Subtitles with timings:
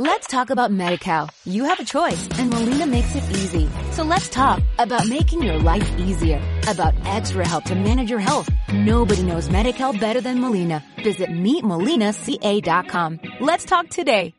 [0.00, 1.28] Let's talk about MediCal.
[1.44, 3.68] You have a choice and Molina makes it easy.
[3.92, 8.48] So let's talk about making your life easier, about extra help to manage your health.
[8.72, 10.82] Nobody knows MediCal better than Molina.
[11.04, 13.20] Visit meetmolinaca.com.
[13.40, 14.32] Let's talk today.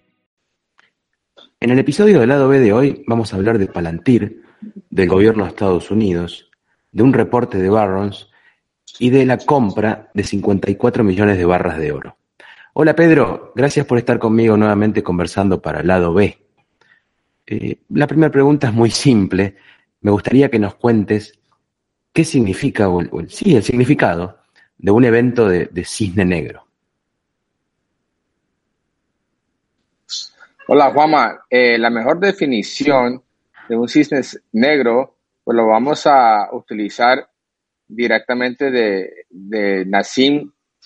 [1.60, 4.42] En el episodio del lado B de hoy vamos a hablar de Palantir,
[4.90, 6.50] del gobierno de Estados Unidos,
[6.92, 8.32] de un reporte de Barrons
[8.98, 12.18] y de la compra de 54 millones de barras de oro.
[12.74, 16.38] Hola Pedro, gracias por estar conmigo nuevamente conversando para el lado B.
[17.46, 19.58] Eh, la primera pregunta es muy simple.
[20.00, 21.38] Me gustaría que nos cuentes
[22.14, 24.40] qué significa, o, sí, el significado
[24.78, 26.66] de un evento de, cisne negro.
[30.70, 33.22] Hola Juama, eh, la mejor definición
[33.68, 34.22] de un cisne
[34.54, 37.30] negro, pues lo vamos a utilizar
[37.86, 39.84] directamente de, de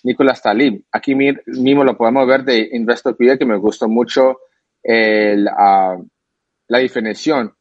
[0.04, 0.84] Nicolás Talib.
[0.92, 4.40] Aquí mismo lo podemos ver de Investopedia, que me gustó mucho
[4.88, 5.98] ah,
[6.68, 7.54] la definición.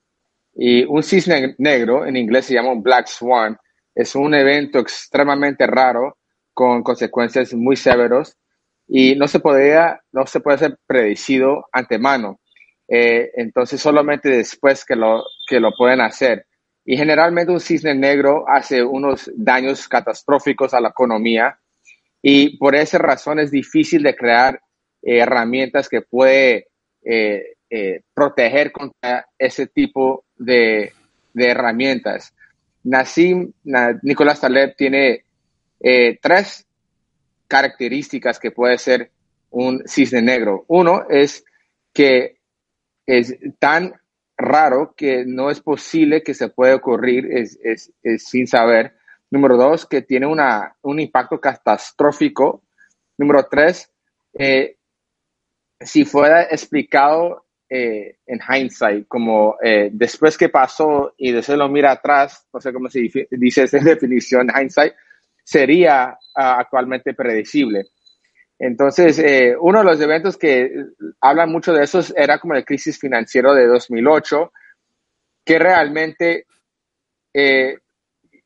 [0.54, 3.56] Y un cisne negro, en inglés se llama un black swan,
[3.94, 6.18] es un evento extremadamente raro
[6.52, 8.36] con consecuencias muy severos
[8.86, 12.40] y no se podía, no se puede ser predecido antemano.
[12.86, 16.46] Eh, entonces solamente después que lo, que lo pueden hacer.
[16.84, 21.58] Y generalmente un cisne negro hace unos daños catastróficos a la economía
[22.26, 24.54] y por esa razón es difícil de crear
[25.02, 26.68] eh, herramientas que puede
[27.04, 30.94] eh, eh, proteger contra ese tipo de,
[31.34, 32.32] herramientas.
[32.84, 33.52] Nassim,
[34.02, 35.24] Nicolás Taleb tiene
[36.22, 36.66] tres
[37.46, 39.10] características que puede ser
[39.50, 40.64] un cisne negro.
[40.68, 41.44] Uno es
[41.92, 42.38] que
[43.04, 43.92] es tan
[44.38, 47.58] raro que no es posible que se pueda ocurrir es,
[48.16, 48.96] sin saber.
[49.34, 52.62] Número dos, que tiene una, un impacto catastrófico.
[53.18, 53.90] Número tres,
[54.32, 54.76] eh,
[55.80, 61.90] si fuera explicado eh, en hindsight, como eh, después que pasó y después lo mira
[61.90, 64.92] atrás, no sé cómo se dice esa definición, hindsight,
[65.42, 67.86] sería ah, actualmente predecible.
[68.56, 69.20] Entonces,
[69.60, 70.70] uno de los eventos que
[71.20, 74.52] hablan mucho de eso era como el crisis financiero de 2008,
[75.44, 76.46] que realmente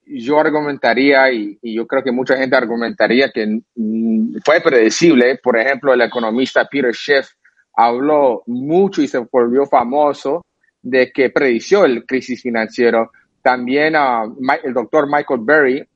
[0.09, 3.61] yo argumentaría, y, yo creo que mucha gente argumentaría que
[4.45, 5.39] fue predecible.
[5.43, 7.29] Por ejemplo, el economista Peter Schiff
[7.75, 10.45] habló mucho y se volvió famoso
[10.83, 13.11] de que predició el crisis financiero.
[13.43, 15.89] También uh, el doctor Michael Berry,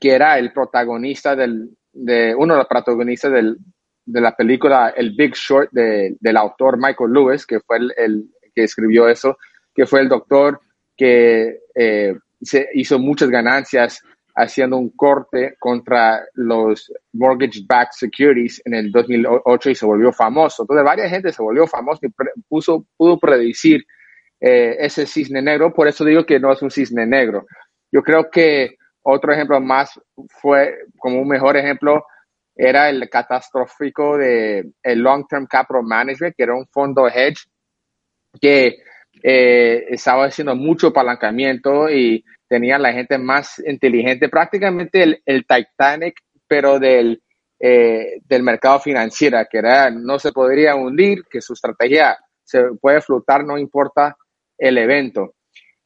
[0.00, 5.34] que era el protagonista del, de uno de los protagonistas de la película El Big
[5.34, 9.38] Short del autor Michael Lewis, que fue el, que escribió eso,
[9.74, 10.60] que fue el doctor
[10.96, 12.14] que eh,
[12.46, 14.02] se hizo muchas ganancias
[14.34, 20.62] haciendo un corte contra los mortgage-backed securities en el 2008 y se volvió famoso.
[20.62, 22.12] Entonces, varias gente se volvió famoso y
[22.46, 23.84] puso, pudo predecir
[24.38, 25.72] eh, ese cisne negro.
[25.72, 27.46] Por eso digo que no es un cisne negro.
[27.90, 32.04] Yo creo que otro ejemplo más fue, como un mejor ejemplo,
[32.54, 37.46] era el catastrófico de el Long Term Capital Management, que era un fondo hedge
[38.40, 38.78] que
[39.22, 46.78] eh, estaba haciendo mucho apalancamiento y tenía la gente más inteligente, prácticamente el, Titanic, pero
[46.78, 47.22] del,
[47.58, 53.00] eh, del mercado financiero, que era, no se podría hundir, que su estrategia se puede
[53.00, 54.16] flotar, no importa
[54.58, 55.34] el evento.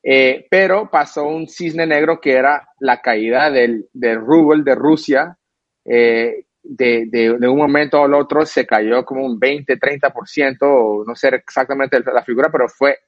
[0.03, 5.37] Eh, pero pasó un cisne negro que era la caída del, del rubel de Rusia.
[5.85, 11.29] de, de, de, un momento al otro se cayó como un 20, 30%, no sé
[11.29, 12.99] exactamente la figura, pero fue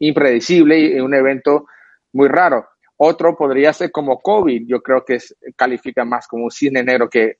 [0.00, 1.66] impredecible y un evento
[2.12, 2.66] muy raro.
[3.02, 5.18] Otro podría ser como COVID, yo creo que
[5.56, 7.38] califica más como un cisne negro que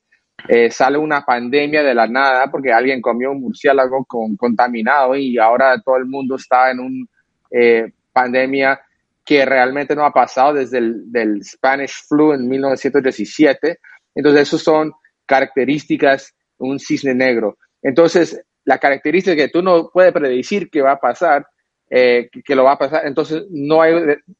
[0.48, 5.37] eh, sale una pandemia de la nada porque alguien comió un murciélago con, contaminado y
[5.37, 7.06] ahora todo el mundo está en una
[7.50, 8.81] eh, pandemia
[9.22, 13.81] que realmente no ha pasado desde el Spanish flu en 1917.
[14.15, 14.92] Entonces, esas son
[15.27, 17.59] características un cisne negro.
[17.82, 21.47] Entonces, la característica que tú no puedes predecir que va a pasar
[21.92, 23.04] eh, que, lo va a pasar.
[23.04, 23.95] Entonces, no hay,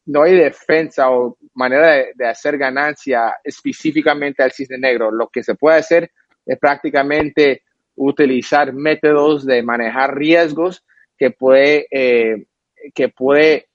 [0.07, 5.11] no hay defensa o manera de, hacer ganancia específicamente al cisne negro.
[5.11, 6.13] Lo que se puede hacer
[6.47, 7.65] es prácticamente
[7.97, 10.85] utilizar métodos de manejar riesgos
[11.19, 12.47] que puede, eh,
[12.95, 13.67] que puede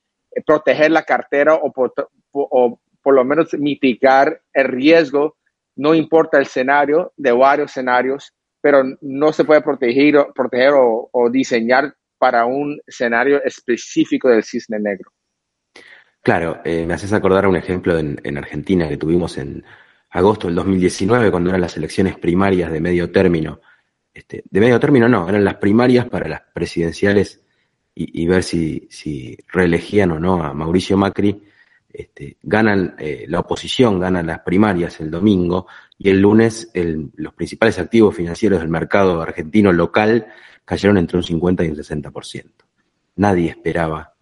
[0.45, 5.35] proteger la cartera o por, lo menos mitigar el riesgo,
[5.75, 11.93] no importa el escenario, de varios escenarios, pero no se puede proteger, proteger o diseñar
[12.17, 15.11] para un escenario específico del cisne negro.
[16.25, 19.63] Claro, eh, me haces acordar un ejemplo en, Argentina que tuvimos en
[20.09, 23.61] agosto del 2019, cuando eran las elecciones primarias de medio término,
[24.11, 27.41] este, de medio término no, eran las primarias para las presidenciales
[27.93, 31.43] y, ver si, reelegían o no a Mauricio Macri.
[31.87, 35.67] Este, ganan, eh, la oposición gana las primarias el domingo
[35.97, 40.27] y el lunes los principales activos financieros del mercado argentino local
[40.65, 42.51] cayeron entre un 50 y un 60%.
[43.17, 44.13] Nadie esperaba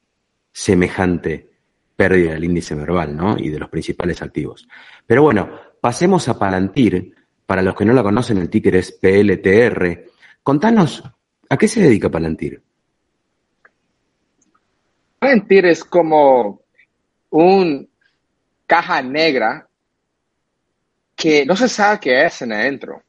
[0.52, 1.50] semejante
[1.96, 3.38] pérdida del índice verbal, ¿no?
[3.38, 4.68] Y de los principales activos.
[5.08, 5.50] Pero bueno,
[5.82, 7.16] pasemos a Palantir.
[7.46, 10.06] Para los que no la conocen, el ticker es PLTR.
[10.42, 11.04] Contanos,
[11.50, 12.62] ¿a qué se dedica Palantir?
[15.20, 16.62] Palantir es como
[17.30, 17.90] un
[18.66, 19.68] caja negra
[21.16, 23.04] que no se sabe qué es en adentro.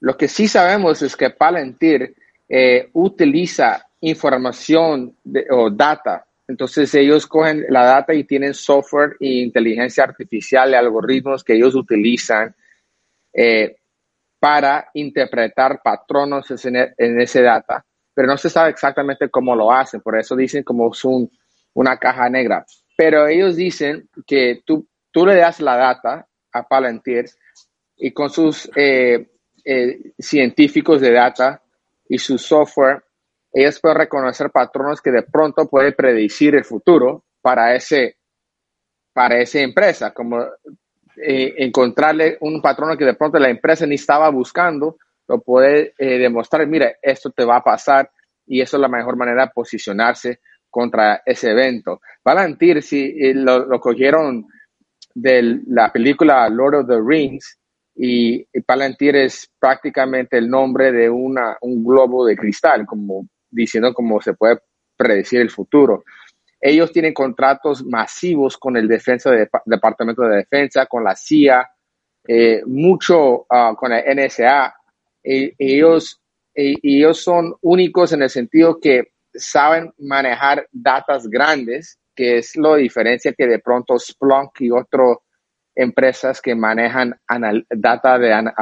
[0.00, 2.14] Lo que sí sabemos es que Palantir
[2.48, 5.16] eh, utiliza información
[5.50, 6.26] o data.
[6.48, 12.54] Entonces ellos cogen la data y tienen software e inteligencia artificial algoritmos que ellos utilizan
[13.32, 13.76] eh,
[14.38, 17.84] para interpretar patronos en, ese data,
[18.14, 21.04] pero no se sabe exactamente cómo lo hacen, por eso dicen como es
[21.74, 22.64] una caja negra.
[22.96, 27.24] Pero ellos dicen que tú, tú le das la data a Palantir
[27.96, 29.26] y con sus eh,
[30.18, 31.62] científicos de data
[32.08, 33.02] y su software
[33.52, 38.18] ellos pueden reconocer patrones que de pronto pueden predecir el futuro para, ese,
[39.14, 40.42] para esa empresa, como
[41.16, 46.18] eh, encontrarle un patrón que de pronto la empresa ni estaba buscando, lo puede eh,
[46.18, 48.10] demostrar, mira, esto te va a pasar
[48.46, 52.00] y eso es la mejor manera de posicionarse contra ese evento.
[52.22, 54.46] Palantir, si eh, lo, cogieron
[55.14, 57.58] de la película Lord of the Rings,
[57.96, 64.20] y, Palantir es prácticamente el nombre de una, un globo de cristal, como diciendo cómo
[64.20, 64.58] se puede
[64.96, 66.04] predecir el futuro.
[66.60, 71.68] Ellos tienen contratos masivos con el defensa de, Departamento de Defensa, con la CIA,
[72.26, 74.74] eh, mucho ah, con la NSA.
[75.22, 76.20] E, ellos,
[76.54, 82.76] e, ellos son únicos en el sentido que saben manejar datas grandes, que es la
[82.76, 85.18] diferencia que de pronto Splunk y otras
[85.76, 87.20] empresas que manejan
[87.70, 88.52] data de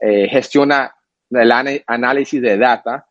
[0.00, 0.94] eh, gestiona
[1.30, 3.06] el análisis de data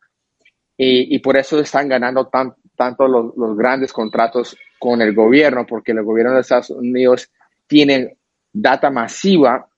[0.76, 5.90] y, por eso están ganando tan, tanto los, los, grandes contratos con el gobierno, porque
[5.90, 7.28] el gobierno de Estados Unidos
[7.66, 8.16] tiene
[8.52, 9.68] data masiva,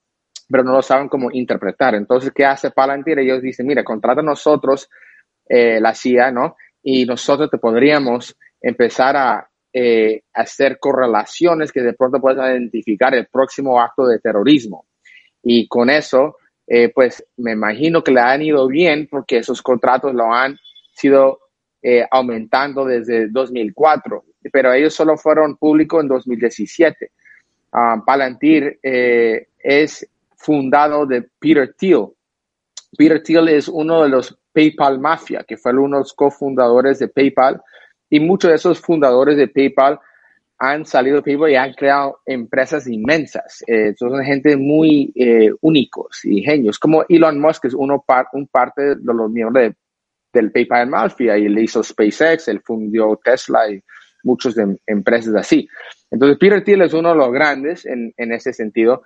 [0.46, 1.94] pero no lo saben cómo interpretar.
[1.94, 3.18] Entonces, ¿qué hace Palantir?
[3.18, 4.90] Ellos dicen, mira, contrata nosotros,
[5.48, 6.56] eh, la CIA, ¿no?
[6.82, 13.26] Y nosotros te podríamos empezar a eh, hacer correlaciones que de pronto puedas identificar el
[13.26, 14.86] próximo acto de terrorismo.
[15.42, 16.36] Y con eso,
[16.66, 20.58] eh, pues me imagino que le han ido bien porque esos contratos lo han
[20.92, 21.38] sido
[21.82, 27.12] eh, aumentando desde 2004, pero ellos solo fueron públicos en 2017.
[27.72, 32.08] Ah, Palantir es fundado de Peter Thiel.
[32.98, 37.08] Peter Thiel es uno de los PayPal Mafia, que fue uno de los cofundadores de
[37.08, 37.62] PayPal,
[38.10, 39.98] y muchos de esos fundadores de PayPal
[40.58, 43.64] han salido de PayPal y han creado empresas inmensas.
[43.66, 45.12] Eh, son gente muy
[45.62, 48.04] únicos y genios, como Elon Musk es uno
[48.34, 49.74] un parte de los miembros de
[50.32, 53.82] del PayPal Mafia y él hizo SpaceX, él fundió Tesla y
[54.22, 54.54] muchas
[54.86, 55.68] empresas así.
[56.10, 59.02] Entonces, Peter Thiel es uno de los grandes en, en ese sentido.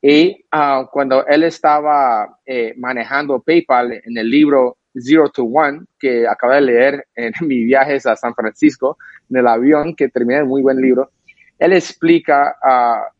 [0.00, 6.26] Y ah, cuando él estaba eh, manejando PayPal en el libro Zero to One, que
[6.26, 8.98] acabo de leer en mis viajes a San Francisco,
[9.30, 11.10] en el avión, que terminé en muy buen libro,
[11.58, 13.12] él explica uh,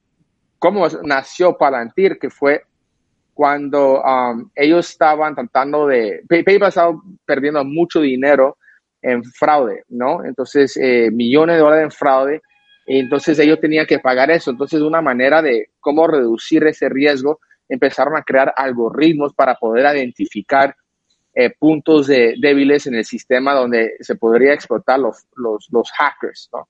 [0.58, 2.62] cómo nació Palantir, que fue
[3.34, 6.94] cuando um, ellos estaban tratando de, PayPal estaba
[7.24, 8.58] perdiendo mucho dinero
[9.00, 10.24] en fraude, ¿no?
[10.24, 12.42] Entonces, eh, millones de dólares en fraude,
[12.86, 14.50] entonces ellos tenían que pagar eso.
[14.50, 20.74] Entonces, una manera de cómo reducir ese riesgo, empezaron a crear algoritmos para poder identificar
[21.34, 26.68] eh, puntos de, débiles en el sistema donde se podría explotar los, los, hackers, ¿no?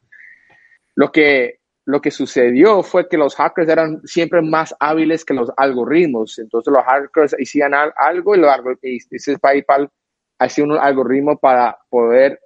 [0.94, 5.50] Lo que lo que sucedió fue que los hackers eran siempre más hábiles que los
[5.56, 6.38] algoritmos.
[6.38, 8.52] Entonces los hackers hacían algo y, los,
[8.82, 9.90] y PayPal
[10.38, 12.40] hacía un algoritmo para poder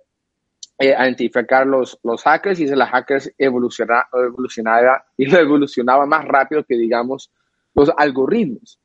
[0.78, 6.76] eh, identificar los, los hackers y los hackers evolucionaba, evolucionaba y evolucionaba más rápido que
[6.76, 7.30] digamos
[7.74, 8.78] los algoritmos.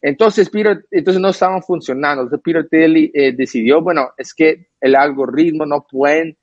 [0.00, 2.22] Entonces, Peter, entonces no estaban funcionando.
[2.22, 6.36] Entonces Peter Thiel eh, decidió, bueno, es que el algoritmo no pueden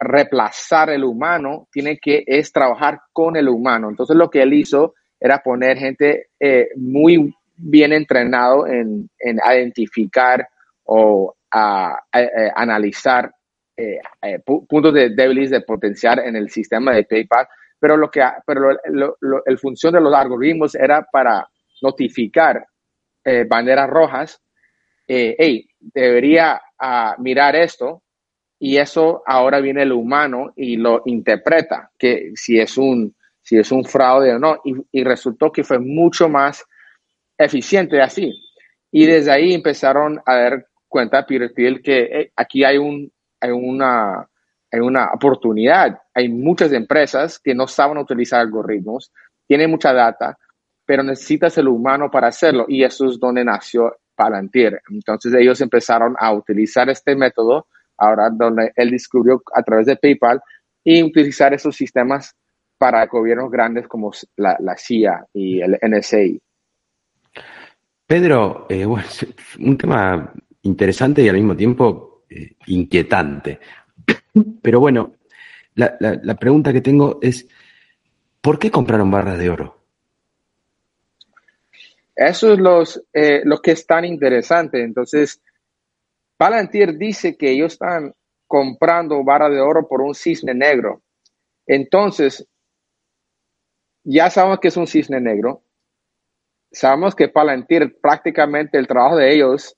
[0.00, 3.90] reemplazar el humano, tiene que es trabajar con el humano.
[3.90, 10.46] Entonces lo que él hizo era poner gente eh, muy bien entrenado en, identificar
[10.84, 11.98] o a,
[12.56, 13.32] analizar
[13.76, 17.46] eh, eh, puntos de débiles de potencial en el sistema de PayPal,
[17.78, 18.70] pero lo que pero
[19.46, 21.48] el función de los algoritmos era para
[21.82, 22.64] notificar
[23.48, 24.40] banderas rojas
[25.06, 28.02] eh, hey, debería uh, mirar esto
[28.58, 33.70] y eso ahora viene el humano y lo interpreta, que si es un, si es
[33.70, 36.64] un fraude o no, y, resultó que fue mucho más
[37.36, 38.32] eficiente así.
[38.90, 44.26] Y desde ahí empezaron a dar cuenta Peter Thiel que aquí hay, un, hay, una,
[44.70, 45.98] hay una oportunidad.
[46.14, 49.12] Hay muchas empresas que no saben utilizar algoritmos,
[49.46, 50.38] tienen mucha data,
[50.86, 52.66] pero necesitas el humano para hacerlo.
[52.68, 54.80] Y eso es donde nació Palantir.
[54.90, 60.40] Entonces ellos empezaron a utilizar este método, ahora donde él descubrió a través de PayPal,
[60.84, 62.34] y utilizar esos sistemas
[62.78, 66.38] para gobiernos grandes como la, CIA y el NSA.
[68.06, 68.86] Pedro, eh,
[69.60, 73.58] un tema interesante y al mismo tiempo eh, inquietante.
[74.62, 75.14] Pero bueno,
[75.74, 77.48] la, la, pregunta que tengo es,
[78.40, 79.83] ¿por qué compraron barras de oro?
[82.14, 84.82] Eso es los, eh, lo que es tan interesante.
[84.82, 85.40] Entonces,
[86.36, 88.12] Palantir dice que ellos están
[88.46, 91.02] comprando barras de oro por un cisne negro.
[91.66, 92.46] Entonces,
[94.04, 95.62] ya sabemos que es un cisne negro.
[96.70, 99.76] Sabemos que Palantir prácticamente el trabajo de ellos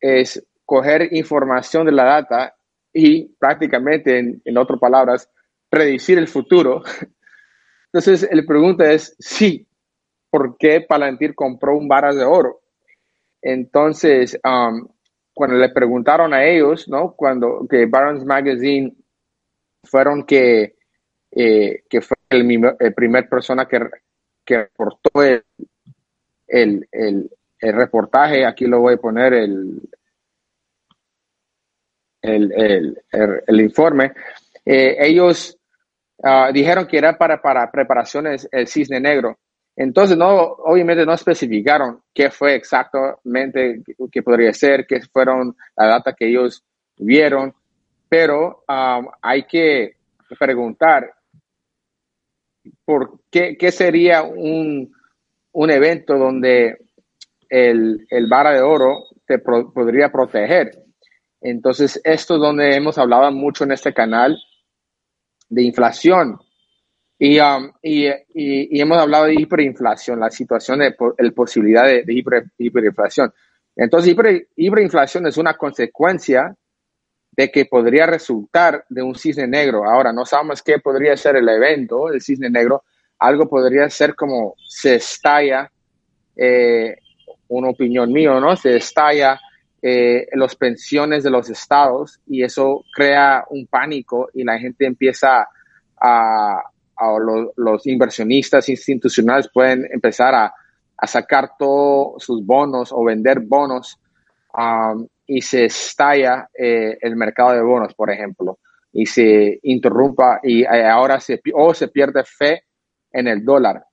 [0.00, 2.56] es coger información de la data
[2.92, 5.30] y prácticamente, en, en otras palabras,
[5.68, 6.82] predecir el futuro.
[7.92, 9.66] Entonces, la pregunta es, sí,
[10.30, 12.60] ¿por qué Palantir compró un varas de oro?
[13.42, 14.88] Entonces, um,
[15.32, 17.12] cuando le preguntaron a ellos, ¿no?
[17.14, 18.92] Cuando que Barron's Magazine
[19.84, 20.76] fueron que,
[21.30, 23.80] eh, que fue el, el, primer persona que,
[24.44, 25.44] que reportó el,
[26.46, 27.30] el, el,
[27.74, 29.80] reportaje, aquí lo voy a poner, el,
[32.22, 34.12] el, informe,
[34.64, 35.58] eh, ellos
[36.18, 39.38] uh, dijeron que era para, para preparaciones el cisne negro.
[39.76, 46.14] Entonces, no, obviamente no especificaron qué fue exactamente, qué podría ser, qué fueron la data
[46.14, 46.64] que ellos
[46.96, 47.54] vieron,
[48.08, 49.96] pero um, hay que
[50.38, 51.12] preguntar
[52.86, 54.90] por qué, qué sería un,
[55.52, 56.78] un, evento donde
[57.48, 60.70] el, el vara de oro te podría proteger.
[61.40, 64.38] Entonces, esto es donde hemos hablado mucho en este canal
[65.48, 66.38] de inflación.
[67.18, 72.02] Y, um, y, y, y, hemos hablado de hiperinflación, la situación de la posibilidad de,
[72.02, 73.32] de hiper, hiperinflación.
[73.74, 76.54] Entonces, hiper, hiperinflación es una consecuencia
[77.30, 79.84] de que podría resultar de un cisne negro.
[79.88, 82.84] Ahora, no sabemos qué podría ser el evento del cisne negro.
[83.18, 85.70] Algo podría ser como se estalla,
[86.34, 86.96] eh,
[87.48, 88.56] una opinión mía, ¿no?
[88.56, 89.38] Se estalla
[89.82, 95.46] eh, las pensiones de los estados y eso crea un pánico y la gente empieza
[96.00, 96.62] a,
[96.96, 97.18] a
[97.56, 100.54] los, inversionistas institucionales pueden empezar a,
[100.96, 103.98] a, sacar todos sus bonos o vender bonos
[104.56, 108.58] um, y se estalla eh, el mercado de bonos, por ejemplo,
[108.92, 112.62] y se interrumpa y eh, ahora se, o se pierde fe
[113.12, 113.84] en el dólar.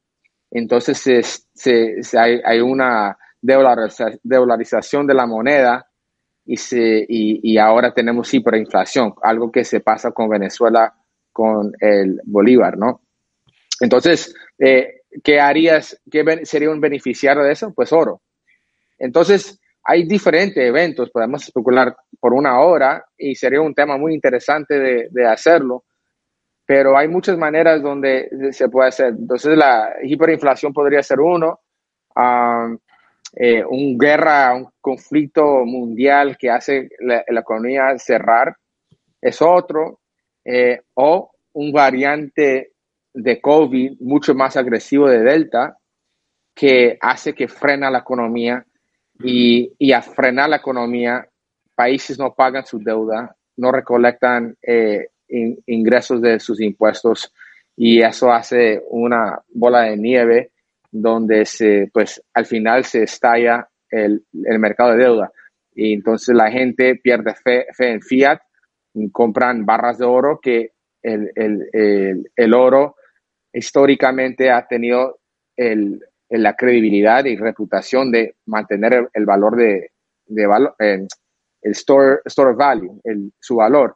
[0.51, 1.23] Entonces se,
[2.03, 5.87] se hay, hay, una dolarización de la moneda
[6.45, 10.93] y, se, y, y ahora tenemos hiperinflación, algo que se pasa con Venezuela
[11.33, 13.01] con el Bolívar, ¿no?
[13.81, 15.99] Entonces, eh, ¿qué harías?
[16.09, 17.73] ¿Qué sería un beneficiario de eso?
[17.73, 18.21] Pues oro.
[18.97, 24.79] Entonces, hay diferentes eventos, podemos especular por una hora y sería un tema muy interesante
[24.79, 25.83] de, de hacerlo,
[26.65, 29.07] pero hay muchas maneras donde se puede hacer.
[29.07, 31.59] Entonces, la hiperinflación podría ser uno,
[33.35, 38.55] eh, un guerra, un conflicto mundial que hace la, la economía cerrar,
[39.19, 39.99] es otro,
[40.45, 42.71] eh, o un variante
[43.13, 45.77] de COVID mucho más agresivo de Delta
[46.53, 48.65] que hace que frena la economía
[49.19, 51.27] y, y a frenar la economía,
[51.75, 57.31] países no pagan su deuda, no recolectan eh, in, ingresos de sus impuestos
[57.75, 60.51] y eso hace una bola de nieve
[60.91, 65.31] donde se, pues al final se estalla el, el mercado de deuda.
[65.75, 68.39] Y entonces la gente pierde fe, fe en fiat
[69.11, 70.71] compran barras de oro que
[71.01, 72.95] el, el, el, el oro
[73.53, 75.19] históricamente ha tenido
[76.29, 79.91] la credibilidad y reputación de mantener el, valor de,
[80.25, 81.05] de valor, eh,
[81.61, 82.99] el store, store value,
[83.39, 83.95] su valor.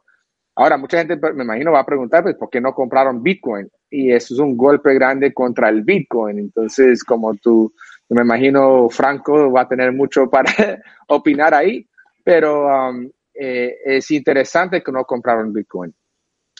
[0.54, 3.68] Ahora, mucha gente me imagino va a preguntar, pues, ¿por qué no compraron Bitcoin?
[3.90, 6.38] Y eso es un golpe grande contra el Bitcoin.
[6.38, 7.72] Entonces, como tú,
[8.08, 10.50] me imagino, Franco va a tener mucho para
[11.08, 11.86] opinar ahí,
[12.24, 15.94] pero um, eh, es interesante que no compraron Bitcoin.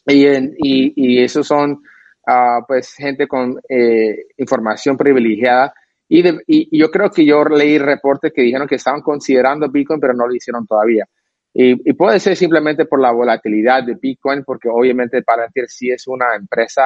[0.07, 5.75] Y, en, y, y esos son uh, pues gente con eh, información privilegiada
[6.09, 10.15] Y, y, yo creo que yo leí reportes que dijeron que estaban considerando Bitcoin, pero
[10.15, 11.05] no lo hicieron todavía.
[11.53, 16.37] Y, puede ser simplemente por la volatilidad de Bitcoin, porque obviamente Palantir sí es una
[16.37, 16.85] empresa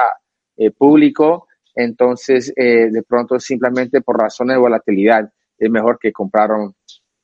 [0.57, 6.73] eh, público, entonces eh, de pronto simplemente por razones de volatilidad es mejor que compraron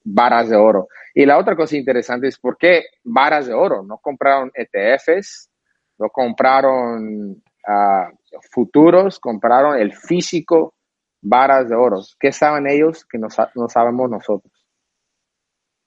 [0.03, 0.87] varas de oro.
[1.19, 3.83] Y la otra cosa interesante es por qué varas de oro.
[3.83, 5.49] No compraron ETFs,
[5.97, 8.09] no compraron ah,
[8.49, 10.75] futuros, compraron el físico
[11.21, 11.99] varas de oro.
[12.17, 14.65] ¿Qué saben ellos que no, sabemos nosotros?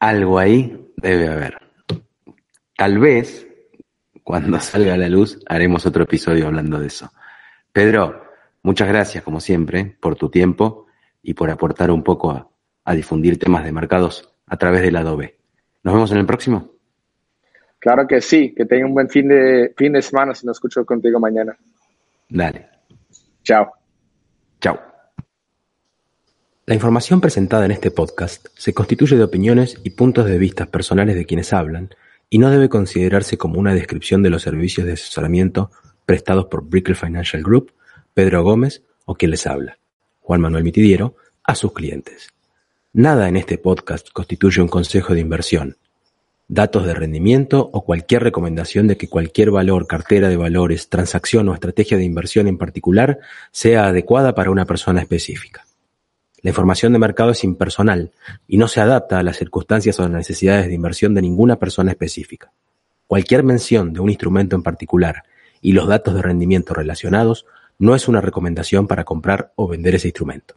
[0.01, 1.57] Algo ahí debe haber.
[2.77, 3.49] Tal vez
[4.23, 7.11] cuando salga a la luz haremos otro episodio hablando de eso.
[7.73, 8.23] Pedro,
[8.63, 10.89] muchas gracias como siempre por tu tiempo
[11.23, 15.39] y por aportar un poco a difundir temas de mercados a través del Adobe.
[15.83, 16.73] ¿Nos vemos en el próximo?
[17.79, 20.85] Claro que sí, que tenga un buen fin de, fin de semana si no escucho
[20.85, 21.57] contigo mañana.
[22.29, 22.69] Dale.
[23.43, 23.73] Chao.
[24.61, 24.79] Chao.
[26.67, 31.17] La información presentada en este podcast se constituye de opiniones y puntos de vista personales
[31.17, 31.89] de quienes hablan
[32.29, 35.71] y no debe considerarse como una descripción de los servicios de asesoramiento
[36.05, 37.73] prestados por Brickell Financial Group,
[38.13, 39.79] Pedro Gómez o quien les habla,
[40.21, 42.29] Juan Manuel Mitidiero, a sus clientes.
[42.95, 45.79] Nada en este podcast constituye un consejo de inversión,
[46.47, 51.55] datos de rendimiento o cualquier recomendación de que cualquier valor, cartera de valores, transacción o
[51.55, 53.21] estrategia de inversión en particular
[53.51, 55.65] sea adecuada para una persona específica.
[56.43, 58.13] La información de mercado es impersonal
[58.47, 61.93] y no se adapta a las circunstancias o las necesidades de inversión de ninguna persona
[61.93, 62.53] específica.
[63.07, 65.23] Cualquier mención de un instrumento en particular
[65.63, 67.47] y los datos de rendimiento relacionados
[67.79, 70.57] no es una recomendación para comprar o vender ese instrumento.